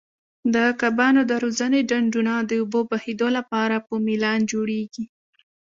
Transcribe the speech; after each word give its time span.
د 0.53 0.55
کبانو 0.81 1.21
د 1.29 1.31
روزنې 1.43 1.79
ډنډونه 1.89 2.33
د 2.49 2.51
اوبو 2.61 2.79
بهېدو 2.91 3.27
لپاره 3.37 3.75
په 3.87 3.93
میلان 4.07 4.39
جوړیږي. 4.51 5.05